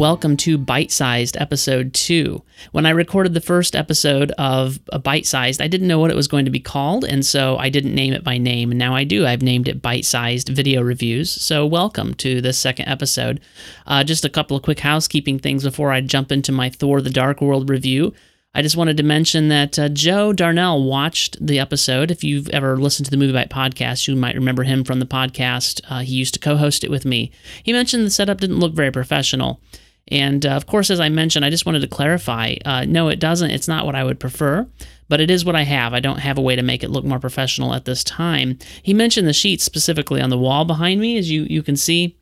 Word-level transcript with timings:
Welcome 0.00 0.38
to 0.38 0.56
Bite 0.56 0.90
Sized 0.90 1.36
Episode 1.36 1.92
2. 1.92 2.42
When 2.72 2.86
I 2.86 2.90
recorded 2.90 3.34
the 3.34 3.40
first 3.42 3.76
episode 3.76 4.30
of 4.38 4.80
a 4.90 4.98
Bite 4.98 5.26
Sized, 5.26 5.60
I 5.60 5.68
didn't 5.68 5.88
know 5.88 5.98
what 5.98 6.10
it 6.10 6.16
was 6.16 6.26
going 6.26 6.46
to 6.46 6.50
be 6.50 6.58
called, 6.58 7.04
and 7.04 7.24
so 7.24 7.58
I 7.58 7.68
didn't 7.68 7.94
name 7.94 8.14
it 8.14 8.24
by 8.24 8.38
name. 8.38 8.70
Now 8.70 8.94
I 8.94 9.04
do. 9.04 9.26
I've 9.26 9.42
named 9.42 9.68
it 9.68 9.82
Bite 9.82 10.06
Sized 10.06 10.48
Video 10.48 10.80
Reviews. 10.80 11.30
So, 11.30 11.66
welcome 11.66 12.14
to 12.14 12.40
this 12.40 12.56
second 12.56 12.88
episode. 12.88 13.42
Uh, 13.86 14.02
just 14.02 14.24
a 14.24 14.30
couple 14.30 14.56
of 14.56 14.62
quick 14.62 14.80
housekeeping 14.80 15.38
things 15.38 15.64
before 15.64 15.92
I 15.92 16.00
jump 16.00 16.32
into 16.32 16.50
my 16.50 16.70
Thor 16.70 17.02
the 17.02 17.10
Dark 17.10 17.42
World 17.42 17.68
review. 17.68 18.14
I 18.54 18.62
just 18.62 18.78
wanted 18.78 18.96
to 18.96 19.02
mention 19.02 19.48
that 19.48 19.78
uh, 19.78 19.90
Joe 19.90 20.32
Darnell 20.32 20.82
watched 20.82 21.36
the 21.46 21.58
episode. 21.58 22.10
If 22.10 22.24
you've 22.24 22.48
ever 22.48 22.78
listened 22.78 23.04
to 23.04 23.10
the 23.10 23.18
Movie 23.18 23.34
Bite 23.34 23.50
podcast, 23.50 24.08
you 24.08 24.16
might 24.16 24.34
remember 24.34 24.62
him 24.62 24.82
from 24.82 24.98
the 24.98 25.04
podcast. 25.04 25.82
Uh, 25.90 25.98
he 25.98 26.14
used 26.14 26.32
to 26.32 26.40
co 26.40 26.56
host 26.56 26.84
it 26.84 26.90
with 26.90 27.04
me. 27.04 27.30
He 27.62 27.74
mentioned 27.74 28.06
the 28.06 28.10
setup 28.10 28.40
didn't 28.40 28.60
look 28.60 28.72
very 28.72 28.90
professional. 28.90 29.60
And 30.08 30.44
uh, 30.44 30.50
of 30.50 30.66
course, 30.66 30.90
as 30.90 31.00
I 31.00 31.08
mentioned, 31.08 31.44
I 31.44 31.50
just 31.50 31.66
wanted 31.66 31.80
to 31.80 31.88
clarify 31.88 32.56
uh, 32.64 32.84
no, 32.84 33.08
it 33.08 33.20
doesn't. 33.20 33.50
It's 33.50 33.68
not 33.68 33.86
what 33.86 33.94
I 33.94 34.04
would 34.04 34.18
prefer, 34.18 34.66
but 35.08 35.20
it 35.20 35.30
is 35.30 35.44
what 35.44 35.56
I 35.56 35.62
have. 35.62 35.94
I 35.94 36.00
don't 36.00 36.18
have 36.18 36.38
a 36.38 36.42
way 36.42 36.56
to 36.56 36.62
make 36.62 36.82
it 36.82 36.90
look 36.90 37.04
more 37.04 37.20
professional 37.20 37.74
at 37.74 37.84
this 37.84 38.02
time. 38.02 38.58
He 38.82 38.94
mentioned 38.94 39.28
the 39.28 39.32
sheets 39.32 39.64
specifically 39.64 40.20
on 40.20 40.30
the 40.30 40.38
wall 40.38 40.64
behind 40.64 41.00
me, 41.00 41.16
as 41.16 41.30
you, 41.30 41.44
you 41.44 41.62
can 41.62 41.76
see. 41.76 42.16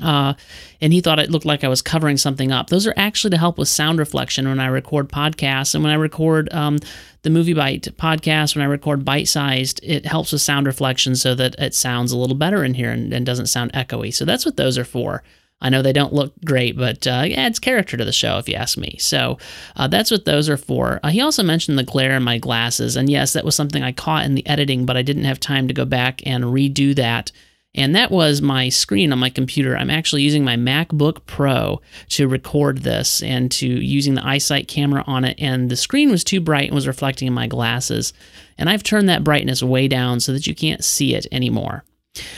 Uh, 0.00 0.34
and 0.80 0.92
he 0.92 1.00
thought 1.00 1.18
it 1.18 1.30
looked 1.30 1.44
like 1.44 1.64
I 1.64 1.68
was 1.68 1.82
covering 1.82 2.16
something 2.16 2.52
up. 2.52 2.70
Those 2.70 2.86
are 2.86 2.94
actually 2.96 3.30
to 3.30 3.36
help 3.36 3.58
with 3.58 3.68
sound 3.68 3.98
reflection 3.98 4.46
when 4.46 4.60
I 4.60 4.66
record 4.66 5.08
podcasts 5.08 5.74
and 5.74 5.82
when 5.82 5.92
I 5.92 5.96
record 5.96 6.52
um, 6.54 6.78
the 7.22 7.30
Movie 7.30 7.52
Bite 7.54 7.88
podcast, 7.96 8.54
when 8.54 8.62
I 8.62 8.68
record 8.68 9.04
bite 9.04 9.26
sized, 9.26 9.80
it 9.82 10.06
helps 10.06 10.30
with 10.30 10.40
sound 10.40 10.66
reflection 10.66 11.16
so 11.16 11.34
that 11.34 11.56
it 11.58 11.74
sounds 11.74 12.12
a 12.12 12.18
little 12.18 12.36
better 12.36 12.62
in 12.62 12.74
here 12.74 12.92
and, 12.92 13.12
and 13.12 13.26
doesn't 13.26 13.46
sound 13.48 13.72
echoey. 13.72 14.14
So 14.14 14.24
that's 14.24 14.46
what 14.46 14.56
those 14.56 14.78
are 14.78 14.84
for. 14.84 15.24
I 15.60 15.70
know 15.70 15.82
they 15.82 15.92
don't 15.92 16.12
look 16.12 16.32
great, 16.44 16.76
but 16.76 17.06
uh, 17.06 17.22
it 17.26 17.32
adds 17.32 17.58
character 17.58 17.96
to 17.96 18.04
the 18.04 18.12
show, 18.12 18.38
if 18.38 18.48
you 18.48 18.54
ask 18.54 18.78
me. 18.78 18.96
So 18.98 19.38
uh, 19.76 19.88
that's 19.88 20.10
what 20.10 20.24
those 20.24 20.48
are 20.48 20.56
for. 20.56 21.00
Uh, 21.02 21.08
he 21.08 21.20
also 21.20 21.42
mentioned 21.42 21.78
the 21.78 21.82
glare 21.82 22.16
in 22.16 22.22
my 22.22 22.38
glasses, 22.38 22.94
and 22.96 23.10
yes, 23.10 23.32
that 23.32 23.44
was 23.44 23.54
something 23.54 23.82
I 23.82 23.92
caught 23.92 24.24
in 24.24 24.34
the 24.34 24.46
editing, 24.46 24.86
but 24.86 24.96
I 24.96 25.02
didn't 25.02 25.24
have 25.24 25.40
time 25.40 25.66
to 25.68 25.74
go 25.74 25.84
back 25.84 26.24
and 26.26 26.44
redo 26.44 26.94
that 26.94 27.32
and 27.74 27.94
that 27.94 28.10
was 28.10 28.40
my 28.40 28.70
screen 28.70 29.12
on 29.12 29.18
my 29.18 29.30
computer. 29.30 29.76
I'm 29.76 29.90
actually 29.90 30.22
using 30.22 30.44
my 30.44 30.56
MacBook 30.56 31.26
Pro 31.26 31.80
to 32.08 32.26
record 32.26 32.78
this 32.78 33.22
and 33.22 33.50
to 33.52 33.66
using 33.68 34.14
the 34.14 34.22
iSight 34.22 34.68
camera 34.68 35.04
on 35.06 35.24
it. 35.24 35.36
And 35.38 35.70
the 35.70 35.76
screen 35.76 36.10
was 36.10 36.24
too 36.24 36.40
bright 36.40 36.66
and 36.66 36.74
was 36.74 36.88
reflecting 36.88 37.28
in 37.28 37.34
my 37.34 37.46
glasses. 37.46 38.12
And 38.56 38.68
I've 38.68 38.82
turned 38.82 39.08
that 39.08 39.22
brightness 39.22 39.62
way 39.62 39.86
down 39.86 40.20
so 40.20 40.32
that 40.32 40.46
you 40.46 40.54
can't 40.54 40.82
see 40.82 41.14
it 41.14 41.26
anymore. 41.30 41.84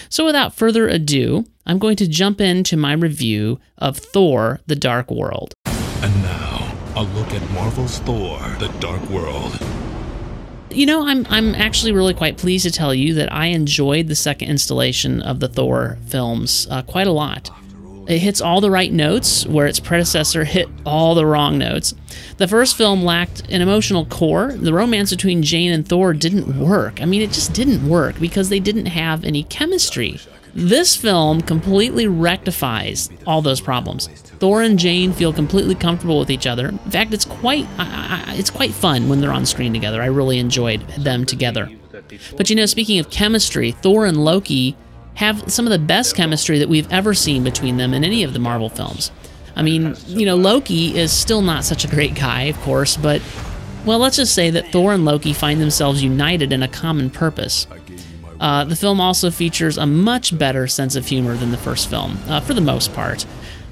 So 0.09 0.25
without 0.27 0.55
further 0.55 0.89
ado, 0.89 1.45
I'm 1.67 1.79
going 1.79 1.97
to 1.97 2.09
jump 2.09 2.41
into 2.41 2.77
my 2.77 2.93
review 2.93 3.61
of 3.79 3.97
Thor 3.97 4.61
The 4.67 4.77
Dark 4.77 5.11
World. 5.11 5.55
And 5.67 6.23
now, 6.23 6.77
a 6.97 7.03
look 7.03 7.33
at 7.33 7.51
Marvel's 7.51 7.99
Thor 8.01 8.39
The 8.59 8.69
Dark 8.81 9.03
World. 9.11 9.59
You 10.73 10.87
know, 10.87 11.07
I'm 11.07 11.27
I'm 11.29 11.55
actually 11.57 11.93
really 11.93 12.15
quite 12.15 12.39
pleased 12.39 12.65
to 12.65 12.71
tell 12.71 12.95
you 12.95 13.15
that 13.15 13.33
I 13.33 13.47
enjoyed 13.47 14.07
the 14.07 14.15
second 14.15 14.49
installation 14.49 15.21
of 15.21 15.41
the 15.41 15.49
Thor 15.49 15.99
films 16.07 16.69
uh, 16.71 16.83
quite 16.83 17.09
a 17.09 17.13
lot. 17.13 17.51
It 18.11 18.19
hits 18.19 18.41
all 18.41 18.61
the 18.61 18.73
right 18.73 18.93
notes 18.93 19.47
where 19.47 19.69
its 19.69 19.79
predecessor 19.79 20.43
hit 20.43 20.69
all 20.85 21.15
the 21.15 21.25
wrong 21.25 21.59
notes. 21.59 21.95
The 22.39 22.49
first 22.49 22.77
film 22.77 23.05
lacked 23.05 23.49
an 23.49 23.63
emotional 23.63 24.05
core. 24.05 24.51
The 24.51 24.73
romance 24.73 25.11
between 25.11 25.45
Jane 25.45 25.71
and 25.71 25.87
Thor 25.87 26.13
didn't 26.13 26.59
work. 26.59 27.01
I 27.01 27.05
mean, 27.05 27.23
it 27.23 27.31
just 27.31 27.53
didn't 27.53 27.89
work 27.89 28.19
because 28.19 28.49
they 28.49 28.59
didn't 28.59 28.87
have 28.87 29.23
any 29.23 29.45
chemistry. 29.45 30.19
This 30.57 30.97
film 30.97 31.41
completely 31.41 32.09
rectifies 32.09 33.11
all 33.29 33.43
those 33.43 33.61
problems. 33.61 34.09
Thor 34.41 34.61
and 34.61 34.77
Jane 34.77 35.13
feel 35.13 35.33
completely 35.33 35.77
comfortable 35.77 36.19
with 36.19 36.31
each 36.31 36.49
other. 36.49 36.71
In 36.71 36.79
fact, 36.79 37.15
it's 37.15 37.25
quite 37.25 37.69
I, 37.79 38.25
I, 38.27 38.35
it's 38.35 38.51
quite 38.51 38.73
fun 38.73 39.09
when 39.09 39.21
they're 39.21 39.31
on 39.31 39.47
screen 39.47 39.73
together. 39.73 40.03
I 40.03 40.07
really 40.07 40.41
enjoyed 40.41 40.81
them 40.99 41.25
together. 41.25 41.71
But 42.37 42.51
you 42.51 42.57
know, 42.57 42.67
speaking 42.67 42.99
of 42.99 43.09
chemistry, 43.11 43.71
Thor 43.71 44.05
and 44.05 44.25
Loki 44.25 44.77
have 45.21 45.53
some 45.53 45.67
of 45.67 45.71
the 45.71 45.79
best 45.79 46.17
chemistry 46.17 46.59
that 46.59 46.69
we've 46.69 46.91
ever 46.91 47.13
seen 47.13 47.45
between 47.45 47.77
them 47.77 47.93
in 47.93 48.05
any 48.05 48.23
of 48.23 48.33
the 48.33 48.39
Marvel 48.39 48.71
films. 48.71 49.13
I 49.55 49.63
mean, 49.63 49.95
you 50.07 50.25
know, 50.25 50.35
Loki 50.35 50.97
is 50.97 51.13
still 51.13 51.43
not 51.43 51.63
such 51.65 51.85
a 51.85 51.89
great 51.89 52.15
guy, 52.15 52.45
of 52.45 52.59
course, 52.63 52.97
but 52.97 53.21
well, 53.85 53.99
let's 53.99 54.17
just 54.17 54.35
say 54.35 54.49
that 54.49 54.73
Thor 54.73 54.95
and 54.95 55.05
Loki 55.05 55.35
find 55.35 55.61
themselves 55.61 56.03
united 56.03 56.53
in 56.53 56.63
a 56.63 56.69
common 56.69 57.11
purpose. 57.11 57.67
Uh, 58.41 58.65
the 58.65 58.75
film 58.75 58.99
also 58.99 59.31
features 59.31 59.77
a 59.77 59.85
much 59.85 60.39
better 60.39 60.67
sense 60.67 60.97
of 60.97 61.07
humor 61.07 61.37
than 61.37 61.51
the 61.51 61.59
first 61.59 61.91
film, 61.91 62.19
uh, 62.27 62.41
for 62.41 62.55
the 62.55 62.63
most 62.63 62.95
part 62.95 63.27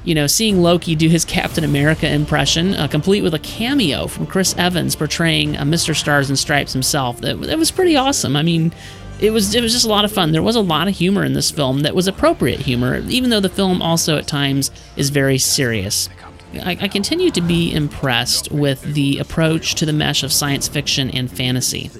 you 0.04 0.14
know, 0.14 0.26
seeing 0.26 0.62
Loki 0.62 0.94
do 0.94 1.08
his 1.08 1.24
Captain 1.26 1.64
America 1.64 2.10
impression, 2.10 2.74
uh, 2.74 2.88
complete 2.88 3.20
with 3.20 3.34
a 3.34 3.38
cameo 3.38 4.06
from 4.06 4.26
Chris 4.26 4.56
Evans 4.56 4.96
portraying 4.96 5.56
uh, 5.56 5.64
Mr. 5.64 5.94
Stars 5.94 6.30
and 6.30 6.38
Stripes 6.38 6.72
himself, 6.72 7.20
that, 7.20 7.40
that 7.42 7.58
was 7.58 7.70
pretty 7.70 7.94
awesome. 7.94 8.34
I 8.34 8.42
mean, 8.42 8.72
it 9.20 9.30
was 9.30 9.54
it 9.54 9.62
was 9.62 9.72
just 9.72 9.84
a 9.84 9.88
lot 9.88 10.04
of 10.04 10.12
fun. 10.12 10.32
There 10.32 10.42
was 10.42 10.56
a 10.56 10.60
lot 10.60 10.88
of 10.88 10.96
humor 10.96 11.24
in 11.24 11.32
this 11.32 11.50
film 11.50 11.80
that 11.80 11.94
was 11.94 12.06
appropriate 12.06 12.60
humor, 12.60 12.98
even 13.08 13.30
though 13.30 13.40
the 13.40 13.48
film 13.48 13.82
also 13.82 14.16
at 14.16 14.26
times 14.26 14.70
is 14.96 15.10
very 15.10 15.38
serious. 15.38 16.08
I, 16.54 16.78
I 16.80 16.88
continue 16.88 17.30
to 17.32 17.40
be 17.40 17.72
impressed 17.72 18.50
with 18.50 18.82
the 18.82 19.18
approach 19.18 19.74
to 19.76 19.86
the 19.86 19.92
mesh 19.92 20.22
of 20.22 20.32
science 20.32 20.68
fiction 20.68 21.10
and 21.10 21.30
fantasy. 21.30 21.90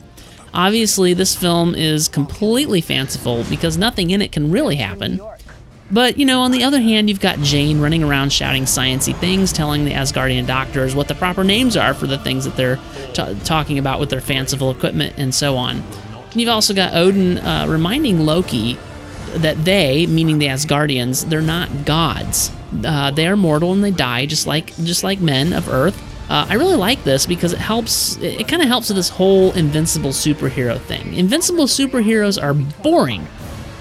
Obviously, 0.54 1.12
this 1.12 1.36
film 1.36 1.74
is 1.74 2.08
completely 2.08 2.80
fanciful 2.80 3.44
because 3.50 3.76
nothing 3.76 4.10
in 4.10 4.22
it 4.22 4.32
can 4.32 4.50
really 4.50 4.76
happen. 4.76 5.20
But, 5.90 6.18
you 6.18 6.26
know, 6.26 6.40
on 6.40 6.50
the 6.50 6.64
other 6.64 6.80
hand, 6.80 7.08
you've 7.08 7.20
got 7.20 7.38
Jane 7.38 7.80
running 7.80 8.02
around 8.02 8.32
shouting 8.32 8.64
sciency 8.64 9.14
things, 9.16 9.52
telling 9.52 9.84
the 9.84 9.92
Asgardian 9.92 10.46
doctors 10.46 10.94
what 10.94 11.08
the 11.08 11.14
proper 11.14 11.44
names 11.44 11.76
are 11.76 11.94
for 11.94 12.06
the 12.06 12.18
things 12.18 12.44
that 12.44 12.56
they're 12.56 12.78
t- 13.14 13.38
talking 13.44 13.78
about 13.78 13.98
with 13.98 14.10
their 14.10 14.20
fanciful 14.20 14.70
equipment 14.70 15.14
and 15.16 15.34
so 15.34 15.56
on. 15.56 15.82
And 16.38 16.40
you've 16.40 16.50
also 16.50 16.72
got 16.72 16.94
Odin 16.94 17.38
uh, 17.38 17.66
reminding 17.68 18.20
Loki 18.20 18.78
that 19.34 19.64
they, 19.64 20.06
meaning 20.06 20.38
the 20.38 20.46
Asgardians, 20.46 21.28
they're 21.28 21.42
not 21.42 21.84
gods. 21.84 22.52
Uh, 22.84 23.10
they 23.10 23.26
are 23.26 23.36
mortal 23.36 23.72
and 23.72 23.82
they 23.82 23.90
die 23.90 24.24
just 24.26 24.46
like 24.46 24.74
just 24.76 25.02
like 25.02 25.20
men 25.20 25.52
of 25.52 25.68
Earth. 25.68 26.00
Uh, 26.30 26.46
I 26.48 26.54
really 26.54 26.76
like 26.76 27.02
this 27.02 27.26
because 27.26 27.52
it 27.52 27.58
helps. 27.58 28.16
It, 28.18 28.42
it 28.42 28.48
kind 28.48 28.62
of 28.62 28.68
helps 28.68 28.88
with 28.88 28.96
this 28.96 29.08
whole 29.08 29.52
invincible 29.52 30.10
superhero 30.10 30.78
thing. 30.78 31.14
Invincible 31.14 31.64
superheroes 31.64 32.40
are 32.40 32.54
boring 32.54 33.26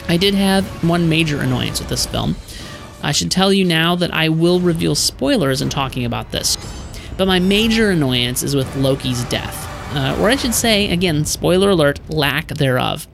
I 0.10 0.16
did 0.18 0.36
have 0.36 0.66
one 0.88 1.10
major 1.10 1.42
annoyance 1.42 1.80
with 1.80 1.90
this 1.90 2.06
film. 2.06 2.36
I 3.04 3.12
should 3.12 3.30
tell 3.30 3.52
you 3.52 3.66
now 3.66 3.96
that 3.96 4.14
I 4.14 4.30
will 4.30 4.60
reveal 4.60 4.96
spoilers 4.96 5.62
in 5.62 5.70
talking 5.70 6.06
about 6.06 6.32
this. 6.32 6.58
But 7.18 7.28
my 7.28 7.40
major 7.40 7.90
annoyance 7.90 8.42
is 8.42 8.56
with 8.56 8.74
Loki's 8.78 9.24
death. 9.26 9.57
Uh, 9.92 10.18
or 10.20 10.30
I 10.30 10.36
should 10.36 10.54
say, 10.54 10.92
again, 10.92 11.26
spoiler 11.26 11.70
alert, 11.70 12.00
lack 12.10 12.48
thereof. 12.50 13.08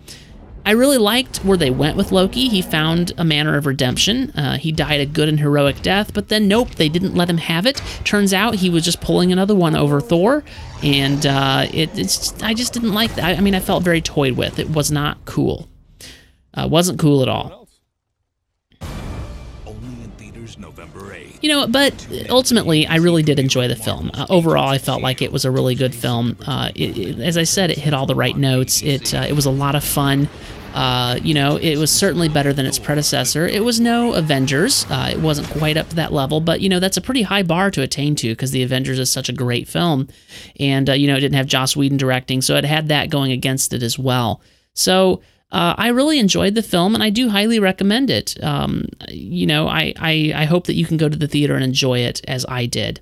I 0.66 0.72
really 0.72 0.98
liked 0.98 1.38
where 1.44 1.58
they 1.58 1.72
went 1.72 1.98
with 1.98 2.12
Loki. 2.12 2.48
He 2.48 2.62
found 2.62 3.12
a 3.18 3.26
manner 3.26 3.58
of 3.58 3.66
redemption. 3.66 4.32
Uh, 4.32 4.58
he 4.58 4.72
died 4.72 5.02
a 5.02 5.06
good 5.06 5.28
and 5.28 5.40
heroic 5.40 5.82
death, 5.82 6.14
but 6.14 6.30
then 6.30 6.48
nope, 6.48 6.76
they 6.76 6.88
didn't 6.88 7.16
let 7.16 7.30
him 7.30 7.38
have 7.38 7.66
it. 7.66 7.82
Turns 8.06 8.34
out 8.34 8.56
he 8.56 8.70
was 8.70 8.86
just 8.86 9.02
pulling 9.02 9.32
another 9.32 9.56
one 9.56 9.76
over 9.76 10.00
Thor, 10.00 10.44
and 10.82 11.26
uh, 11.26 11.68
it, 11.74 11.98
it's 11.98 12.42
I 12.42 12.54
just 12.54 12.72
didn't 12.74 12.94
like 12.94 13.14
that. 13.16 13.26
I, 13.26 13.34
I 13.34 13.42
mean, 13.42 13.56
I 13.56 13.60
felt 13.60 13.84
very 13.84 14.02
toyed 14.02 14.38
with. 14.38 14.58
It 14.58 14.70
was 14.70 14.90
not 14.90 15.26
cool. 15.26 15.68
Uh, 16.54 16.68
wasn't 16.70 17.00
cool 17.00 17.22
at 17.22 17.28
all. 17.28 17.63
You 21.42 21.50
know, 21.50 21.68
but 21.68 22.08
ultimately, 22.30 22.88
I 22.88 22.98
really 22.98 23.24
did 23.24 23.40
enjoy 23.40 23.68
the 23.68 23.76
film. 23.76 24.12
Uh, 24.14 24.26
overall, 24.30 24.70
I 24.70 24.78
felt 24.78 25.02
like 25.02 25.22
it 25.22 25.32
was 25.32 25.46
a 25.46 25.52
really 25.52 25.76
good 25.76 25.94
film. 25.94 26.38
Uh, 26.46 26.72
it, 26.76 26.98
it, 26.98 27.20
as 27.20 27.38
I 27.38 27.44
said, 27.44 27.70
it 27.70 27.78
hit 27.78 27.94
all 27.94 28.06
the 28.06 28.16
right 28.16 28.36
notes. 28.36 28.82
It 28.82 29.14
uh, 29.14 29.26
it 29.28 29.34
was 29.34 29.46
a 29.46 29.52
lot 29.52 29.76
of 29.76 29.84
fun. 29.84 30.30
Uh, 30.74 31.20
you 31.22 31.36
know, 31.36 31.58
it 31.58 31.78
was 31.78 31.92
certainly 31.92 32.28
better 32.28 32.52
than 32.52 32.66
its 32.66 32.80
predecessor. 32.80 33.48
It 33.48 33.64
was 33.64 33.80
no 33.80 34.14
Avengers. 34.14 34.88
Uh, 34.90 35.10
it 35.12 35.20
wasn't 35.20 35.48
quite 35.50 35.78
up 35.78 35.90
to 35.90 35.96
that 35.98 36.12
level, 36.12 36.42
but 36.42 36.62
you 36.62 36.70
know 36.70 36.80
that's 36.80 36.98
a 36.98 37.02
pretty 37.02 37.22
high 37.22 37.44
bar 37.44 37.70
to 37.72 37.82
attain 37.82 38.16
to 38.16 38.30
because 38.30 38.52
the 38.52 38.64
Avengers 38.64 38.98
is 38.98 39.12
such 39.12 39.30
a 39.30 39.34
great 39.34 39.68
film, 39.68 40.08
and 40.60 40.90
uh, 40.90 40.94
you 40.94 41.08
know 41.08 41.16
it 41.16 41.20
didn't 41.20 41.36
have 41.36 41.46
Joss 41.46 41.76
Whedon 41.76 41.98
directing, 41.98 42.42
so 42.42 42.56
it 42.56 42.66
had 42.66 42.88
that 42.88 43.10
going 43.10 43.32
against 43.32 43.74
it 43.74 43.84
as 43.84 44.00
well. 44.00 44.42
So 44.74 45.22
uh, 45.54 45.76
I 45.78 45.90
really 45.90 46.18
enjoyed 46.18 46.56
the 46.56 46.64
film, 46.64 46.96
and 46.96 47.04
I 47.04 47.12
do 47.12 47.30
highly 47.30 47.60
recommend 47.60 48.10
it. 48.10 48.44
Um, 48.44 48.86
you 49.10 49.46
know, 49.46 49.68
I, 49.68 49.94
I, 50.00 50.34
I 50.36 50.46
hope 50.46 50.66
that 50.66 50.74
you 50.74 50.86
can 50.86 50.98
go 50.98 51.08
to 51.08 51.18
the 51.18 51.28
theater 51.28 51.54
and 51.54 51.64
enjoy 51.64 52.00
it 52.00 52.22
as 52.28 52.44
I 52.50 52.66
did. 52.66 53.00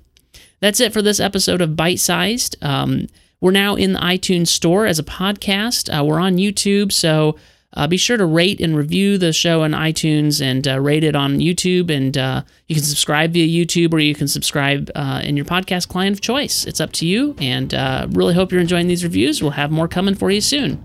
That's 0.60 0.78
it 0.78 0.92
for 0.92 1.00
this 1.00 1.18
episode 1.18 1.62
of 1.62 1.76
Bite 1.76 1.98
Sized. 1.98 2.56
Um, 2.62 3.06
we're 3.40 3.52
now 3.52 3.74
in 3.74 3.94
the 3.94 3.98
iTunes 4.00 4.48
Store 4.48 4.84
as 4.84 4.98
a 4.98 5.02
podcast. 5.02 5.88
Uh, 5.88 6.04
we're 6.04 6.20
on 6.20 6.36
YouTube, 6.36 6.92
so 6.92 7.36
uh, 7.74 7.86
be 7.86 7.96
sure 7.96 8.18
to 8.18 8.26
rate 8.26 8.60
and 8.60 8.76
review 8.76 9.16
the 9.16 9.32
show 9.32 9.62
on 9.62 9.70
iTunes 9.72 10.42
and 10.42 10.68
uh, 10.68 10.78
rate 10.78 11.04
it 11.04 11.16
on 11.16 11.38
YouTube. 11.38 11.90
And 11.90 12.18
uh, 12.18 12.42
you 12.68 12.74
can 12.74 12.84
subscribe 12.84 13.32
via 13.32 13.46
YouTube 13.46 13.94
or 13.94 13.98
you 13.98 14.14
can 14.14 14.28
subscribe 14.28 14.90
uh, 14.94 15.22
in 15.24 15.36
your 15.36 15.46
podcast 15.46 15.88
client 15.88 16.14
of 16.14 16.20
choice. 16.20 16.66
It's 16.66 16.82
up 16.82 16.92
to 16.92 17.06
you. 17.06 17.34
And 17.40 17.72
uh, 17.72 18.08
really 18.10 18.34
hope 18.34 18.52
you're 18.52 18.60
enjoying 18.60 18.88
these 18.88 19.04
reviews. 19.04 19.42
We'll 19.42 19.52
have 19.52 19.70
more 19.70 19.88
coming 19.88 20.14
for 20.14 20.30
you 20.30 20.42
soon. 20.42 20.84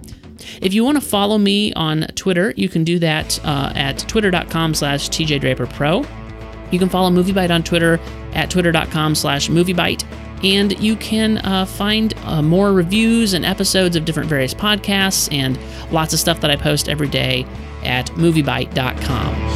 If 0.61 0.73
you 0.73 0.83
want 0.83 0.97
to 0.97 1.01
follow 1.01 1.37
me 1.37 1.73
on 1.73 2.07
Twitter, 2.15 2.53
you 2.55 2.69
can 2.69 2.83
do 2.83 2.99
that 2.99 3.43
uh, 3.45 3.71
at 3.75 3.99
twitter.com 3.99 4.73
slash 4.73 5.09
tjdraperpro. 5.09 6.07
You 6.71 6.79
can 6.79 6.89
follow 6.89 7.09
MovieBite 7.09 7.49
on 7.49 7.63
Twitter 7.63 7.99
at 8.33 8.49
twitter.com 8.49 9.15
slash 9.15 9.49
moviebite. 9.49 10.05
And 10.43 10.79
you 10.79 10.95
can 10.97 11.39
uh, 11.39 11.65
find 11.65 12.13
uh, 12.19 12.41
more 12.41 12.71
reviews 12.71 13.33
and 13.33 13.43
episodes 13.43 13.95
of 13.95 14.05
different 14.05 14.29
various 14.29 14.53
podcasts 14.53 15.31
and 15.33 15.57
lots 15.91 16.13
of 16.13 16.19
stuff 16.19 16.41
that 16.41 16.51
I 16.51 16.55
post 16.55 16.89
every 16.89 17.07
day 17.07 17.45
at 17.83 18.07
moviebite.com. 18.11 19.46